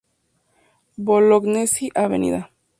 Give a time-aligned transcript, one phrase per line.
[1.11, 2.11] Bolognesi, Av.